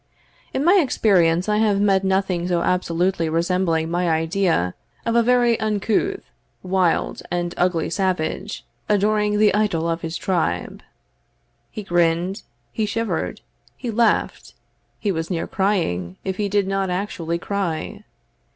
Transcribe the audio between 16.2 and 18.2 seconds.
if he did not actually cry.